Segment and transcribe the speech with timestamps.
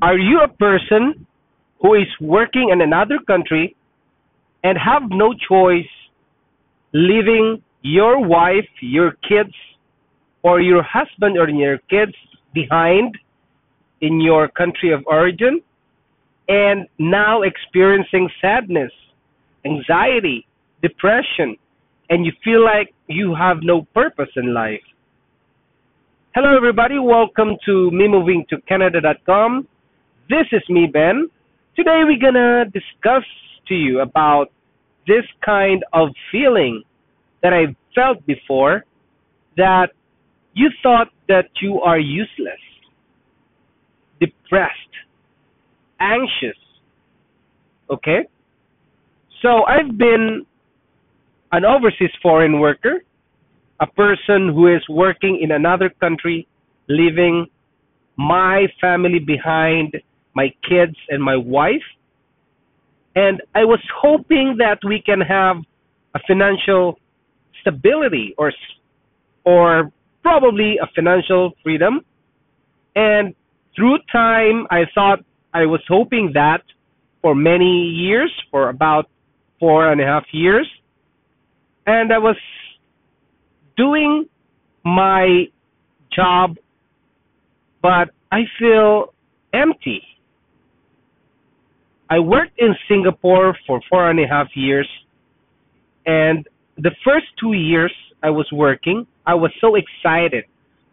[0.00, 1.26] Are you a person
[1.80, 3.76] who is working in another country
[4.64, 5.86] and have no choice
[6.92, 9.54] leaving your wife, your kids,
[10.42, 12.12] or your husband or your kids
[12.54, 13.16] behind
[14.00, 15.60] in your country of origin
[16.48, 18.92] and now experiencing sadness,
[19.64, 20.46] anxiety,
[20.82, 21.56] depression,
[22.08, 24.80] and you feel like you have no purpose in life?
[26.40, 27.00] Hello, everybody.
[27.00, 29.66] Welcome to me moving to Canada.com.
[30.30, 31.28] This is me, Ben.
[31.74, 33.24] Today, we're gonna discuss
[33.66, 34.52] to you about
[35.08, 36.84] this kind of feeling
[37.42, 38.84] that I felt before
[39.56, 39.88] that
[40.54, 42.62] you thought that you are useless,
[44.20, 44.94] depressed,
[45.98, 46.60] anxious.
[47.90, 48.28] Okay?
[49.42, 50.46] So I've been
[51.50, 53.02] an overseas foreign worker,
[53.80, 56.46] a person who is working in another country,
[56.88, 57.46] leaving
[58.16, 59.96] my family behind,
[60.34, 61.86] my kids and my wife.
[63.14, 65.56] And I was hoping that we can have
[66.14, 66.98] a financial
[67.60, 68.52] stability or
[69.44, 69.90] or
[70.22, 72.04] probably a financial freedom.
[72.94, 73.34] And
[73.74, 75.20] through time, I thought
[75.54, 76.62] I was hoping that
[77.22, 79.08] for many years, for about
[79.58, 80.68] four and a half years.
[81.86, 82.36] And I was
[83.78, 84.26] doing
[84.84, 85.44] my
[86.14, 86.56] job,
[87.80, 89.14] but I feel
[89.54, 90.02] empty.
[92.10, 94.88] I worked in Singapore for four and a half years,
[96.06, 100.44] and the first two years I was working, I was so excited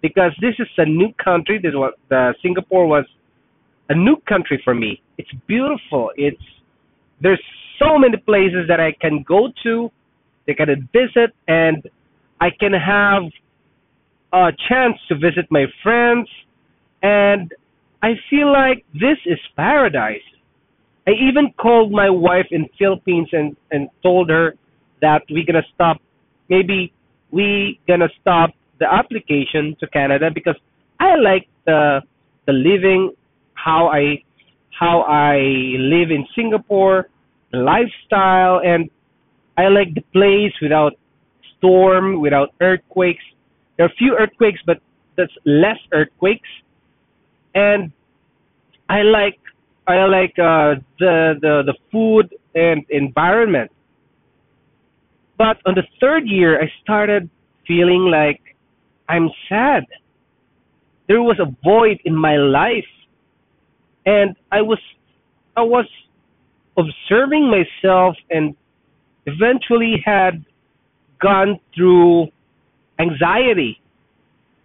[0.02, 1.58] because this is a new country.
[1.58, 3.06] This was the Singapore was
[3.90, 5.02] a new country for me.
[5.18, 6.12] It's beautiful.
[6.18, 6.48] It's
[7.22, 7.42] there's
[7.80, 9.92] so many places that I can go to,
[10.48, 11.78] that I can visit, and
[12.40, 13.24] I can have
[14.34, 16.28] a chance to visit my friends,
[17.02, 17.54] and
[18.04, 20.28] I feel like this is paradise.
[21.08, 24.56] I even called my wife in Philippines and and told her
[25.02, 25.98] that we're gonna stop.
[26.50, 26.92] Maybe
[27.32, 30.56] we gonna stop the application to Canada because
[31.00, 32.02] I like the
[32.46, 33.12] the living
[33.54, 34.24] how I
[34.78, 35.38] how I
[35.80, 37.08] live in Singapore,
[37.52, 38.90] the lifestyle, and
[39.58, 40.94] I like the place without
[41.66, 43.24] storm, without earthquakes.
[43.78, 44.80] There are few earthquakes, but
[45.18, 46.48] that's less earthquakes,
[47.54, 47.92] and
[48.90, 49.40] I like
[49.88, 53.72] I like uh, the the the food and environment.
[55.38, 57.30] But on the third year, I started
[57.68, 58.42] feeling like
[59.10, 59.84] I'm sad.
[61.08, 62.92] There was a void in my life,
[64.06, 64.80] and I was
[65.58, 65.88] I was
[66.78, 68.56] observing myself, and
[69.26, 70.46] eventually had
[71.26, 72.28] gone through
[73.00, 73.74] anxiety,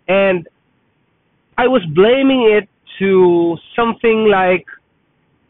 [0.08, 0.46] and
[1.56, 4.66] I was blaming it to something like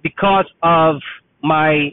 [0.02, 0.96] because of
[1.42, 1.90] my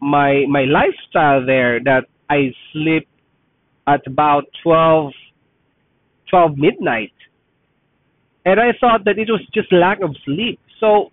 [0.00, 3.06] my my lifestyle there that I sleep
[3.86, 5.12] at about 12
[6.30, 7.12] 12 midnight.
[8.44, 10.58] And I thought that it was just lack of sleep.
[10.80, 11.12] So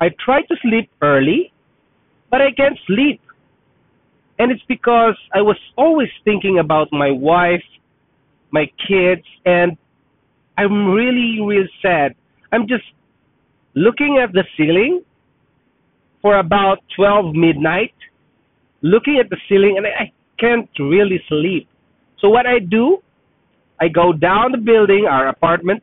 [0.00, 1.52] I tried to sleep early
[2.30, 3.20] but I can't sleep
[4.40, 7.62] and it's because I was always thinking about my wife
[8.50, 9.76] my kids and
[10.58, 12.14] I'm really really sad
[12.52, 12.84] I'm just
[13.74, 15.02] looking at the ceiling
[16.22, 17.94] for about 12 midnight,
[18.82, 21.68] looking at the ceiling, and I can't really sleep.
[22.20, 22.98] So what I do,
[23.80, 25.82] I go down the building, our apartment,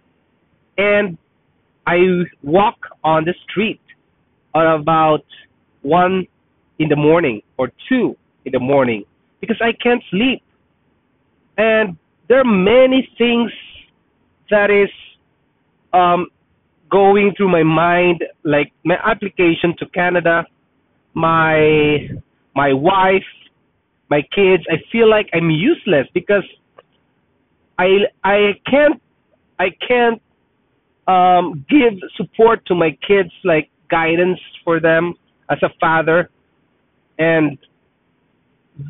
[0.77, 1.17] and
[1.87, 1.97] I
[2.43, 3.81] walk on the street
[4.53, 5.25] at about
[5.81, 6.27] 1
[6.79, 8.15] in the morning or 2
[8.47, 9.03] in the morning
[9.41, 10.41] because I can't sleep.
[11.57, 11.97] And
[12.27, 13.51] there are many things
[14.49, 14.89] that is
[15.93, 16.27] um,
[16.89, 20.45] going through my mind like my application to Canada,
[21.13, 22.07] my
[22.55, 23.29] my wife,
[24.09, 24.63] my kids.
[24.69, 26.47] I feel like I'm useless because
[27.77, 27.89] I
[28.23, 29.01] I can't
[29.59, 30.21] I can't
[31.07, 35.15] um give support to my kids like guidance for them
[35.49, 36.29] as a father
[37.17, 37.57] and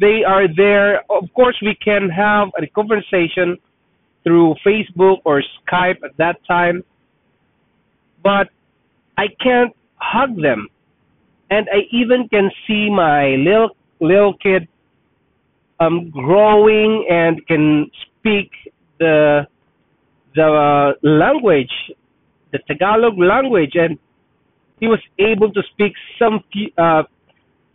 [0.01, 3.57] they are there of course we can have a conversation
[4.23, 6.83] through Facebook or Skype at that time
[8.23, 8.49] but
[9.17, 10.67] I can't hug them.
[11.49, 13.69] And I even can see my little
[13.99, 14.67] little kid
[15.79, 18.51] um growing and can speak
[18.99, 19.47] the
[20.35, 21.71] the uh, language,
[22.51, 23.97] the Tagalog language, and
[24.79, 27.03] he was able to speak some few, uh,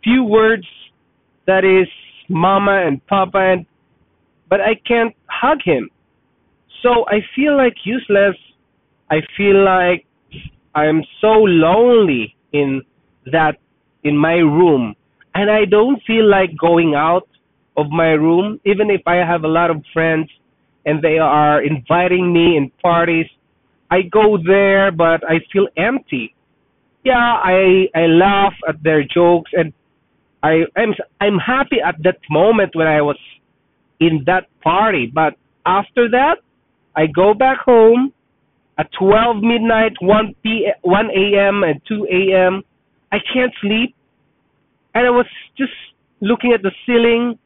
[0.03, 0.65] few words
[1.47, 1.87] that is
[2.29, 3.65] mama and papa and
[4.49, 5.89] but I can't hug him.
[6.83, 8.35] So I feel like useless.
[9.09, 10.05] I feel like
[10.75, 12.81] I'm so lonely in
[13.31, 13.57] that
[14.03, 14.95] in my room
[15.33, 17.27] and I don't feel like going out
[17.77, 20.29] of my room even if I have a lot of friends
[20.85, 23.27] and they are inviting me in parties.
[23.89, 26.35] I go there but I feel empty.
[27.03, 29.73] Yeah, I I laugh at their jokes and
[30.43, 33.17] I I'm I'm happy at that moment when I was
[33.99, 35.35] in that party, but
[35.65, 36.37] after that
[36.95, 38.13] I go back home
[38.77, 41.63] at 12 midnight, 1 p 1 a.m.
[41.63, 42.63] and 2 a.m.
[43.11, 43.95] I can't sleep,
[44.93, 45.71] and I was just
[46.21, 47.37] looking at the ceiling,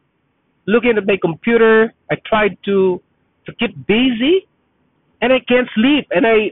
[0.66, 1.94] looking at my computer.
[2.12, 3.02] I tried to
[3.46, 4.48] to keep busy,
[5.22, 6.08] and I can't sleep.
[6.12, 6.52] And I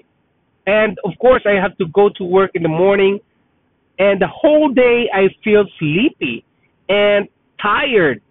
[0.68, 3.20] and of course I have to go to work in the morning,
[4.00, 6.46] and the whole day I feel sleepy
[6.90, 7.28] and
[7.62, 8.22] tired.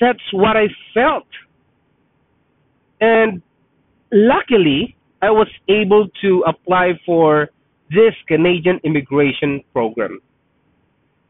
[0.00, 1.26] That's what I felt,
[3.00, 3.42] and
[4.12, 7.50] luckily I was able to apply for
[7.90, 10.20] this Canadian immigration program.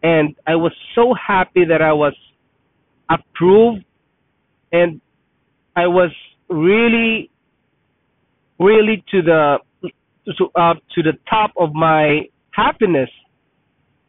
[0.03, 2.15] And I was so happy that I was
[3.11, 3.85] approved
[4.73, 5.01] and
[5.77, 6.11] I was
[6.49, 7.31] really
[8.59, 9.59] really to the
[10.27, 12.23] to uh, to the top of my
[12.53, 13.11] happiness.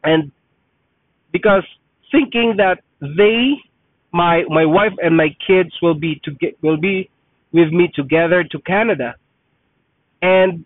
[0.02, 0.30] And
[1.32, 1.64] because
[2.10, 3.54] thinking that they
[4.12, 7.10] my my wife and my kids will be to get will be
[7.52, 9.14] with me together to Canada.
[10.22, 10.64] And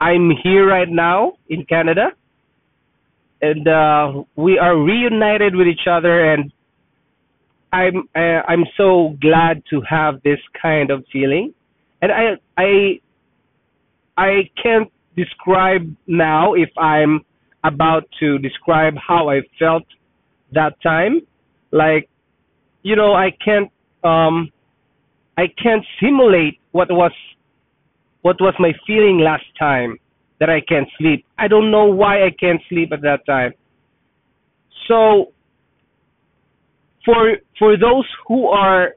[0.00, 2.08] I'm here right now in Canada,
[3.40, 6.52] and uh, we are reunited with each other, and
[7.72, 11.54] I'm uh, I'm so glad to have this kind of feeling,
[12.02, 12.24] and I
[12.58, 13.00] I
[14.18, 17.20] I can't describe now if I'm
[17.64, 19.84] about to describe how I felt
[20.52, 21.20] that time,
[21.72, 22.08] like
[22.82, 23.70] you know I can't
[24.04, 24.50] um
[25.36, 27.12] I can't simulate what was
[28.22, 29.98] what was my feeling last time
[30.40, 31.24] that I can't sleep.
[31.38, 33.52] I don't know why I can't sleep at that time.
[34.88, 35.32] So
[37.04, 38.94] for for those who are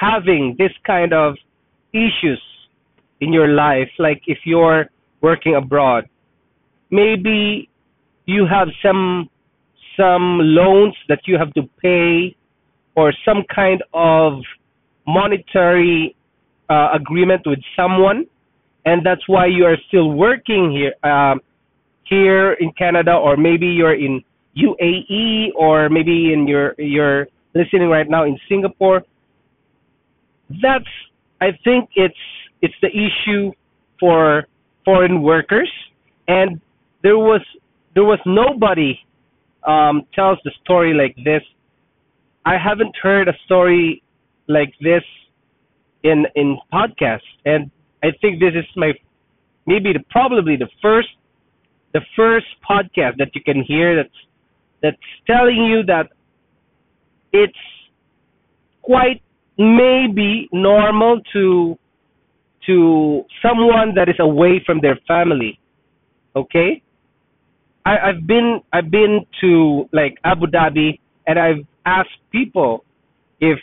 [0.00, 1.34] having this kind of
[1.92, 2.42] issues
[3.20, 4.86] in your life, like if you're
[5.24, 6.04] working abroad,
[6.90, 7.68] maybe
[8.26, 9.28] you have some
[9.96, 12.36] some loans that you have to pay
[12.96, 14.42] or some kind of
[15.06, 16.14] monetary
[16.68, 18.26] uh, agreement with someone,
[18.84, 21.40] and that's why you are still working here um,
[22.04, 24.22] here in Canada, or maybe you're in
[24.56, 29.02] UAE, or maybe in your you're listening right now in Singapore.
[30.62, 30.92] That's
[31.40, 32.24] I think it's
[32.62, 33.52] it's the issue
[33.98, 34.46] for
[34.84, 35.70] foreign workers,
[36.28, 36.60] and
[37.02, 37.40] there was
[37.94, 38.98] there was nobody
[39.66, 41.42] um, tells the story like this.
[42.44, 44.02] I haven't heard a story
[44.48, 45.02] like this
[46.02, 47.70] in in podcasts, and
[48.02, 48.92] I think this is my
[49.66, 51.08] maybe the probably the first
[51.92, 54.20] the first podcast that you can hear that's
[54.82, 54.96] that's
[55.26, 56.08] telling you that
[57.32, 57.64] it's
[58.82, 59.22] quite
[59.56, 61.78] maybe normal to
[62.66, 65.58] to someone that is away from their family.
[66.36, 66.82] Okay?
[67.86, 72.84] I, I've been I've been to like Abu Dhabi and I've asked people
[73.40, 73.58] if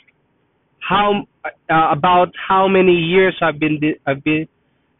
[0.80, 4.48] how uh, about how many years I've been I've been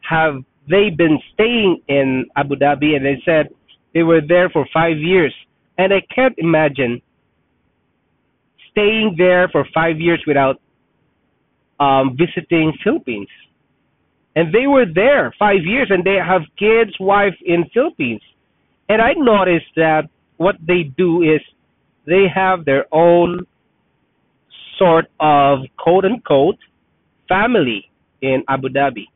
[0.00, 3.48] have they been staying in Abu Dhabi and they said
[3.94, 5.34] they were there for 5 years
[5.78, 7.00] and I can't imagine
[8.70, 10.60] staying there for 5 years without
[11.78, 13.28] um visiting Philippines
[14.34, 18.22] and they were there 5 years and they have kids wife in Philippines
[18.88, 21.40] and I noticed that what they do is
[22.06, 23.46] they have their own
[24.78, 26.58] sort of quote unquote
[27.28, 29.06] family in Abu Dhabi.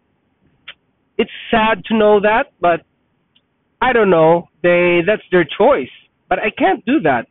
[1.18, 2.82] It's sad to know that, but
[3.80, 4.48] I don't know.
[4.62, 5.90] They that's their choice.
[6.28, 7.26] But I can't do that.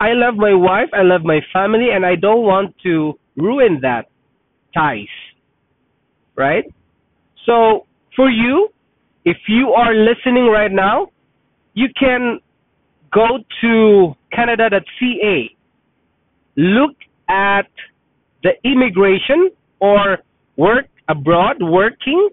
[0.00, 4.08] I love my wife, I love my family, and I don't want to ruin that
[4.74, 5.06] ties.
[6.36, 6.64] Right?
[7.44, 8.68] So for you,
[9.24, 11.10] if you are listening right now,
[11.74, 12.40] you can
[13.12, 15.56] go to canada.ca
[16.56, 16.96] look
[17.28, 17.68] at
[18.42, 19.50] the immigration
[19.80, 20.18] or
[20.56, 22.30] work abroad working,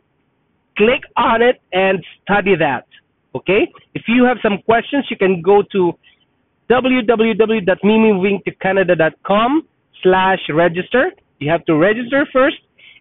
[0.77, 2.87] click on it and study that.
[3.35, 3.71] Okay?
[3.93, 5.93] If you have some questions, you can go to
[6.69, 9.67] www.memovingtocanada.com
[10.01, 11.11] slash register.
[11.39, 12.55] You have to register first.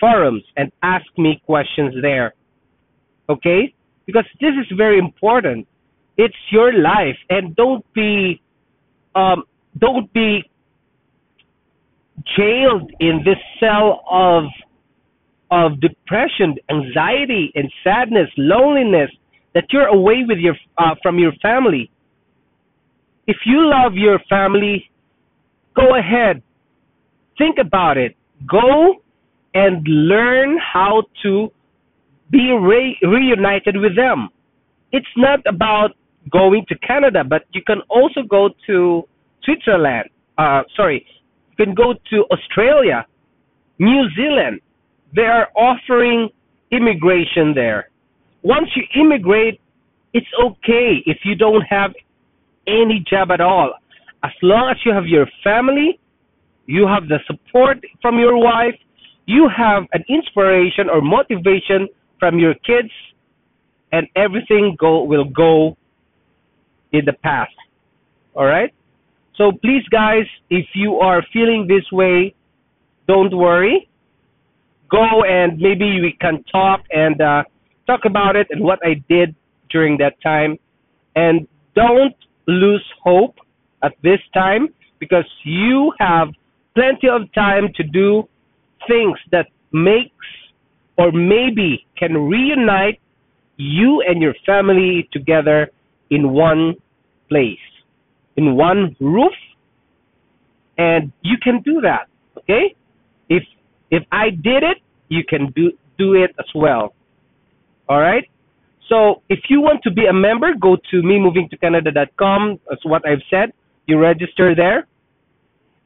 [0.00, 2.34] forums and ask me questions there
[3.28, 3.74] okay?
[4.06, 5.66] Because this is very important.
[6.16, 8.40] It's your life, and don't be,
[9.14, 9.44] um,
[9.78, 10.42] don't be
[12.36, 14.44] jailed in this cell of
[15.50, 19.10] of depression, anxiety, and sadness, loneliness,
[19.54, 21.90] that you're away with your uh, from your family.
[23.28, 24.90] If you love your family,
[25.76, 26.42] go ahead,
[27.36, 28.16] think about it.
[28.50, 28.94] Go
[29.52, 31.52] and learn how to
[32.30, 34.30] be re- reunited with them.
[34.92, 35.90] It's not about
[36.30, 39.02] going to Canada, but you can also go to
[39.44, 40.08] Switzerland.
[40.38, 41.04] Uh, sorry,
[41.50, 43.06] you can go to Australia,
[43.78, 44.62] New Zealand.
[45.14, 46.30] They are offering
[46.72, 47.90] immigration there.
[48.42, 49.60] Once you immigrate,
[50.14, 51.92] it's okay if you don't have
[52.68, 53.72] any job at all.
[54.22, 55.98] As long as you have your family,
[56.66, 58.74] you have the support from your wife,
[59.26, 62.90] you have an inspiration or motivation from your kids,
[63.92, 65.76] and everything go will go
[66.92, 67.54] in the past.
[68.34, 68.72] All right?
[69.36, 72.34] So please guys, if you are feeling this way,
[73.06, 73.88] don't worry.
[74.90, 77.44] Go and maybe we can talk and uh,
[77.86, 79.34] talk about it and what I did
[79.70, 80.58] during that time.
[81.14, 82.14] And don't
[82.48, 83.36] lose hope
[83.84, 86.28] at this time because you have
[86.74, 88.28] plenty of time to do
[88.88, 90.26] things that makes
[90.96, 93.00] or maybe can reunite
[93.56, 95.70] you and your family together
[96.10, 96.74] in one
[97.28, 97.58] place,
[98.36, 99.32] in one roof,
[100.78, 102.08] and you can do that.
[102.38, 102.74] Okay?
[103.28, 103.44] If
[103.90, 104.78] if I did it,
[105.08, 106.94] you can do do it as well.
[107.88, 108.24] All right?
[108.88, 112.60] So if you want to be a member, go to memovingtocanada.com.
[112.68, 113.52] That's what I've said.
[113.86, 114.86] You register there.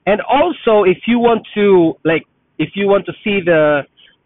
[0.07, 2.27] And also, if you want to like,
[2.59, 3.83] if you want to see the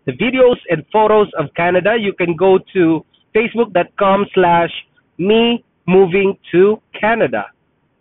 [0.07, 3.05] the videos and photos of Canada, you can go to
[3.35, 4.71] facebook.com slash
[5.19, 7.47] me moving to Canada.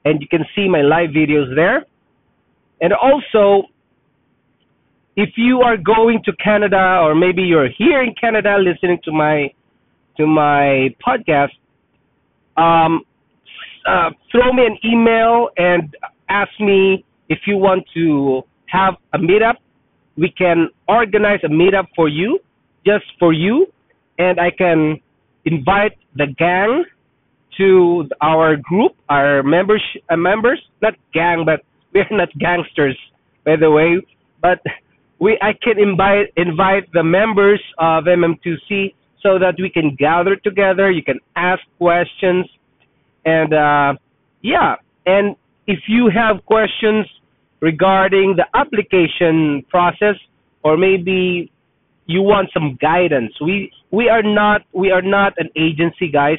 [0.05, 1.85] And you can see my live videos there.
[2.79, 3.63] And also,
[5.15, 9.49] if you are going to Canada or maybe you're here in Canada listening to my
[10.17, 11.51] to my podcast,
[12.57, 13.01] um,
[13.85, 15.95] uh, throw me an email and
[16.29, 19.55] ask me if you want to have a meetup.
[20.17, 22.39] We can organize a meetup for you,
[22.85, 23.67] just for you,
[24.17, 24.99] and I can
[25.43, 26.85] invite the gang
[27.57, 31.61] to our group, our members, uh, members, not gang, but
[31.93, 32.97] we're not gangsters,
[33.45, 33.97] by the way,
[34.41, 34.59] but
[35.19, 38.93] we I can invite invite the members of MM2C
[39.25, 40.91] so that we can gather together.
[40.91, 42.45] You can ask questions,
[43.25, 43.93] and uh,
[44.41, 44.75] yeah,
[45.07, 47.07] and if you have questions
[47.59, 50.15] regarding the application process,
[50.63, 51.51] or maybe
[52.05, 56.37] you want some guidance, we we are not we are not an agency, guys.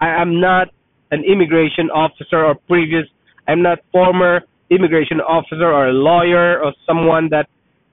[0.00, 0.68] I am not
[1.10, 3.04] an immigration officer or previous.
[3.46, 7.46] I'm not former immigration officer or a lawyer or someone that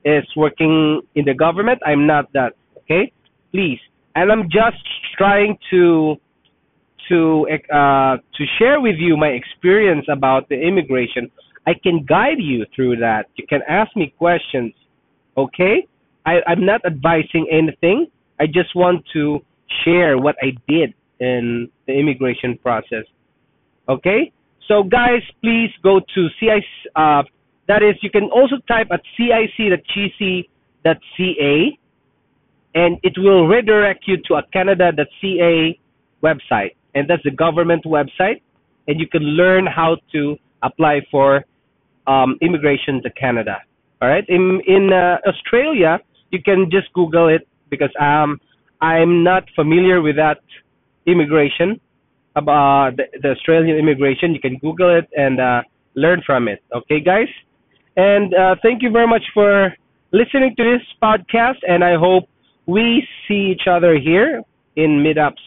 [0.05, 1.81] is working in the government.
[1.85, 2.53] I'm not that.
[2.77, 3.11] Okay,
[3.51, 3.79] please.
[4.19, 4.83] And I'm just
[5.17, 6.17] trying to
[7.07, 11.31] to uh, to share with you my experience about the immigration.
[11.65, 13.27] I can guide you through that.
[13.37, 14.73] You can ask me questions.
[15.37, 15.87] Okay,
[16.25, 18.07] I, I'm not advising anything.
[18.41, 19.39] I just want to
[19.85, 23.05] share what I did in the immigration process.
[23.87, 24.33] Okay?
[24.67, 26.65] So guys, please go to CIC.
[26.93, 27.23] Uh,
[27.69, 30.49] that is, you can also type at cic.gc.ca
[32.75, 35.79] and it will redirect you to a canada.ca
[36.23, 36.75] website.
[36.95, 38.41] And that's the government website.
[38.87, 41.45] And you can learn how to apply for
[42.07, 43.57] um, immigration to Canada.
[44.01, 44.25] All right.
[44.27, 45.99] In in uh, Australia,
[46.31, 48.39] you can just Google it because um,
[48.81, 50.39] I'm not familiar with that
[51.05, 51.79] immigration
[52.35, 54.33] about the, the Australian immigration.
[54.33, 55.61] You can Google it and uh,
[55.95, 56.63] learn from it.
[56.73, 57.27] Okay, guys.
[57.97, 59.73] And uh, thank you very much for
[60.11, 61.59] listening to this podcast.
[61.67, 62.29] And I hope
[62.69, 64.43] we see each other here
[64.75, 65.43] in meetups.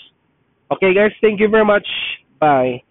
[0.72, 1.12] Okay, guys.
[1.20, 1.86] Thank you very much.
[2.40, 2.82] Bye.